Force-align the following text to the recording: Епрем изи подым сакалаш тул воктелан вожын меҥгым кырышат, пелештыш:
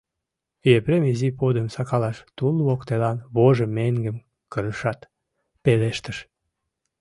Епрем 0.75 1.03
изи 1.11 1.29
подым 1.39 1.67
сакалаш 1.75 2.17
тул 2.37 2.55
воктелан 2.67 3.17
вожын 3.35 3.71
меҥгым 3.77 4.17
кырышат, 4.51 4.99
пелештыш: 5.63 6.17